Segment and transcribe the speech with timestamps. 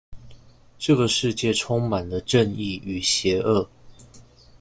[0.79, 3.67] 這世界充滿了正義與邪惡